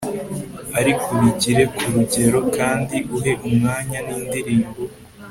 ariko 0.79 1.03
ubigire 1.15 1.63
ku 1.75 1.83
rugero, 1.93 2.39
kandi 2.57 2.97
uhe 3.17 3.31
umwanya 3.47 3.99
n'indirimbo 4.07 4.73